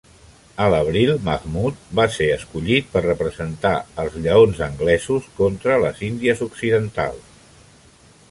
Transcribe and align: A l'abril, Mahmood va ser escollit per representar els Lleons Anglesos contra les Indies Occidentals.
A 0.63 0.67
l'abril, 0.73 1.09
Mahmood 1.25 1.75
va 1.99 2.05
ser 2.13 2.29
escollit 2.37 2.87
per 2.95 3.03
representar 3.05 3.73
els 4.05 4.17
Lleons 4.23 4.63
Anglesos 4.69 5.27
contra 5.41 5.77
les 5.87 6.03
Indies 6.11 6.45
Occidentals. 6.47 7.61